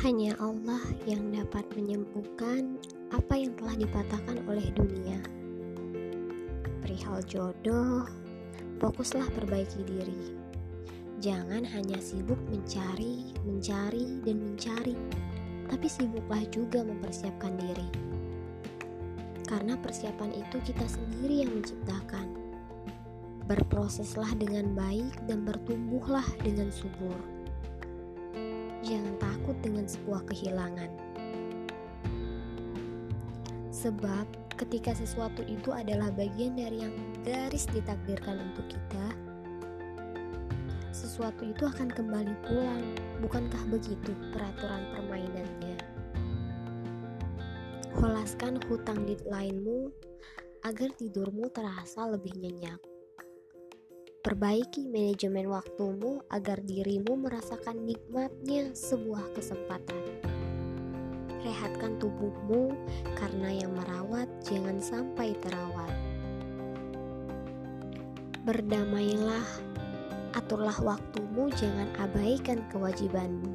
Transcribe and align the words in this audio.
Hanya 0.00 0.32
Allah 0.40 0.80
yang 1.04 1.28
dapat 1.28 1.60
menyembuhkan 1.76 2.80
apa 3.12 3.36
yang 3.36 3.52
telah 3.60 3.76
dipatahkan 3.76 4.40
oleh 4.48 4.72
dunia. 4.72 5.20
Perihal 6.80 7.20
jodoh, 7.28 8.08
fokuslah 8.80 9.28
perbaiki 9.36 9.84
diri. 9.84 10.32
Jangan 11.20 11.68
hanya 11.68 12.00
sibuk 12.00 12.40
mencari, 12.48 13.36
mencari, 13.44 14.24
dan 14.24 14.40
mencari, 14.40 14.96
tapi 15.68 15.84
sibuklah 15.84 16.48
juga 16.48 16.80
mempersiapkan 16.80 17.60
diri. 17.60 17.88
Karena 19.44 19.76
persiapan 19.76 20.32
itu 20.32 20.64
kita 20.64 20.88
sendiri 20.88 21.44
yang 21.44 21.52
menciptakan. 21.52 22.40
Berproseslah 23.44 24.32
dengan 24.40 24.72
baik 24.72 25.12
dan 25.28 25.44
bertumbuhlah 25.44 26.24
dengan 26.40 26.72
subur 26.72 27.20
jangan 28.80 29.14
takut 29.20 29.29
dengan 29.62 29.86
sebuah 29.86 30.24
kehilangan. 30.28 30.90
Sebab 33.70 34.26
ketika 34.60 34.92
sesuatu 34.92 35.40
itu 35.48 35.72
adalah 35.72 36.12
bagian 36.12 36.58
dari 36.58 36.84
yang 36.84 36.92
garis 37.24 37.64
ditakdirkan 37.70 38.36
untuk 38.52 38.68
kita, 38.68 39.06
sesuatu 40.90 41.46
itu 41.48 41.64
akan 41.64 41.88
kembali 41.88 42.34
pulang. 42.44 42.84
Bukankah 43.24 43.62
begitu 43.70 44.12
peraturan 44.36 44.84
permainannya? 44.92 45.78
Holaskan 47.96 48.60
hutang 48.68 49.08
di 49.08 49.16
lainmu 49.24 49.88
agar 50.66 50.92
tidurmu 50.98 51.48
terasa 51.48 52.04
lebih 52.10 52.36
nyenyak. 52.36 52.89
Perbaiki 54.30 54.86
manajemen 54.86 55.50
waktumu 55.50 56.22
agar 56.30 56.62
dirimu 56.62 57.18
merasakan 57.18 57.82
nikmatnya 57.82 58.70
sebuah 58.78 59.26
kesempatan. 59.34 60.22
Rehatkan 61.42 61.98
tubuhmu 61.98 62.70
karena 63.18 63.58
yang 63.58 63.74
merawat 63.74 64.30
jangan 64.46 64.78
sampai 64.78 65.34
terawat. 65.42 65.90
Berdamailah, 68.46 69.42
aturlah 70.38 70.78
waktumu, 70.78 71.50
jangan 71.58 71.90
abaikan 71.98 72.62
kewajibanmu. 72.70 73.50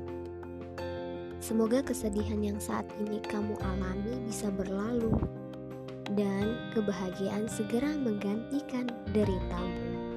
Semoga 1.40 1.88
kesedihan 1.88 2.44
yang 2.44 2.60
saat 2.60 2.84
ini 3.00 3.24
kamu 3.24 3.56
alami 3.64 4.28
bisa 4.28 4.52
berlalu 4.52 5.24
dan 6.20 6.52
kebahagiaan 6.76 7.48
segera 7.48 7.96
menggantikan 7.96 8.92
deritamu. 9.16 10.15